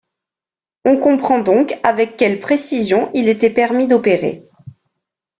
[0.83, 4.47] On comprend donc avec quelle précision il était permis d’opérer.